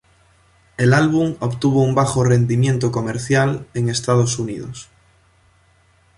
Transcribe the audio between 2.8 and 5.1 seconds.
comercial en Estados Unidos.